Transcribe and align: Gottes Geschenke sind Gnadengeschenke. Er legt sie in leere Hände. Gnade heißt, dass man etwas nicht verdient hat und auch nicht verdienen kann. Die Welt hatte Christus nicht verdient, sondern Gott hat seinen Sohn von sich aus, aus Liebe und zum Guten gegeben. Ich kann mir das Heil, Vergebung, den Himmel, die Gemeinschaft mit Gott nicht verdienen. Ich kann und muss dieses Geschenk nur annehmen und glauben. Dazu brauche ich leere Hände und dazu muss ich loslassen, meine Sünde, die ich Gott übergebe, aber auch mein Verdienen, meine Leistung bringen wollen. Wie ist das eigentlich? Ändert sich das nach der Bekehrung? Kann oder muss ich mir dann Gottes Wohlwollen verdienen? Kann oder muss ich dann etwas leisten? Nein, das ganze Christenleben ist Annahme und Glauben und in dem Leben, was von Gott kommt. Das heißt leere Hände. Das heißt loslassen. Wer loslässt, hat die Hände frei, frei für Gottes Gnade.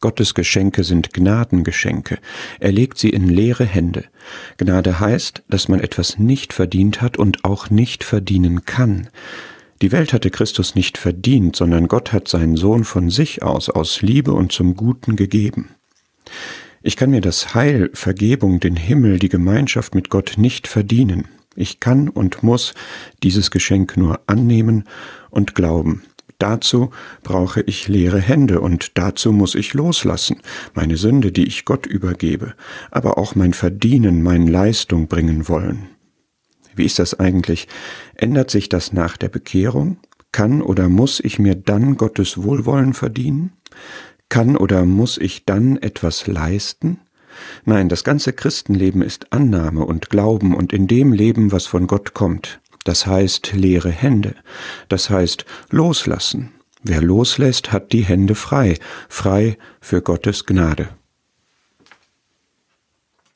Gottes 0.00 0.34
Geschenke 0.34 0.84
sind 0.84 1.12
Gnadengeschenke. 1.12 2.18
Er 2.60 2.72
legt 2.72 2.98
sie 2.98 3.10
in 3.10 3.28
leere 3.28 3.64
Hände. 3.64 4.04
Gnade 4.56 5.00
heißt, 5.00 5.42
dass 5.48 5.68
man 5.68 5.80
etwas 5.80 6.18
nicht 6.18 6.52
verdient 6.52 7.00
hat 7.02 7.16
und 7.16 7.44
auch 7.44 7.70
nicht 7.70 8.04
verdienen 8.04 8.64
kann. 8.64 9.08
Die 9.82 9.92
Welt 9.92 10.12
hatte 10.12 10.30
Christus 10.30 10.74
nicht 10.74 10.98
verdient, 10.98 11.56
sondern 11.56 11.88
Gott 11.88 12.12
hat 12.12 12.28
seinen 12.28 12.56
Sohn 12.56 12.84
von 12.84 13.10
sich 13.10 13.42
aus, 13.42 13.68
aus 13.70 14.02
Liebe 14.02 14.32
und 14.32 14.52
zum 14.52 14.74
Guten 14.74 15.16
gegeben. 15.16 15.70
Ich 16.82 16.96
kann 16.96 17.10
mir 17.10 17.20
das 17.20 17.54
Heil, 17.54 17.90
Vergebung, 17.92 18.60
den 18.60 18.76
Himmel, 18.76 19.18
die 19.18 19.28
Gemeinschaft 19.28 19.94
mit 19.94 20.10
Gott 20.10 20.34
nicht 20.36 20.68
verdienen. 20.68 21.26
Ich 21.56 21.80
kann 21.80 22.08
und 22.08 22.42
muss 22.42 22.74
dieses 23.22 23.50
Geschenk 23.50 23.96
nur 23.96 24.20
annehmen 24.26 24.84
und 25.30 25.54
glauben. 25.56 26.02
Dazu 26.38 26.90
brauche 27.24 27.62
ich 27.62 27.88
leere 27.88 28.20
Hände 28.20 28.60
und 28.60 28.96
dazu 28.96 29.32
muss 29.32 29.56
ich 29.56 29.74
loslassen, 29.74 30.40
meine 30.72 30.96
Sünde, 30.96 31.32
die 31.32 31.46
ich 31.46 31.64
Gott 31.64 31.84
übergebe, 31.84 32.54
aber 32.92 33.18
auch 33.18 33.34
mein 33.34 33.54
Verdienen, 33.54 34.22
meine 34.22 34.48
Leistung 34.48 35.08
bringen 35.08 35.48
wollen. 35.48 35.88
Wie 36.76 36.84
ist 36.84 37.00
das 37.00 37.18
eigentlich? 37.18 37.66
Ändert 38.14 38.52
sich 38.52 38.68
das 38.68 38.92
nach 38.92 39.16
der 39.16 39.28
Bekehrung? 39.28 39.98
Kann 40.30 40.62
oder 40.62 40.88
muss 40.88 41.18
ich 41.18 41.40
mir 41.40 41.56
dann 41.56 41.96
Gottes 41.96 42.40
Wohlwollen 42.40 42.94
verdienen? 42.94 43.52
Kann 44.28 44.56
oder 44.56 44.84
muss 44.84 45.18
ich 45.18 45.44
dann 45.44 45.76
etwas 45.78 46.28
leisten? 46.28 47.00
Nein, 47.64 47.88
das 47.88 48.04
ganze 48.04 48.32
Christenleben 48.32 49.02
ist 49.02 49.32
Annahme 49.32 49.84
und 49.84 50.10
Glauben 50.10 50.54
und 50.54 50.72
in 50.72 50.86
dem 50.86 51.12
Leben, 51.12 51.50
was 51.50 51.66
von 51.66 51.88
Gott 51.88 52.14
kommt. 52.14 52.60
Das 52.84 53.06
heißt 53.06 53.52
leere 53.52 53.90
Hände. 53.90 54.34
Das 54.88 55.10
heißt 55.10 55.44
loslassen. 55.70 56.52
Wer 56.82 57.02
loslässt, 57.02 57.72
hat 57.72 57.92
die 57.92 58.04
Hände 58.04 58.34
frei, 58.34 58.78
frei 59.08 59.58
für 59.80 60.00
Gottes 60.00 60.46
Gnade. 60.46 60.88